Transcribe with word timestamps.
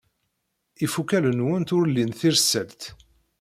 Ifukal-nwent 0.85 1.69
ur 1.77 1.85
lin 1.87 2.11
tirselt. 2.19 2.81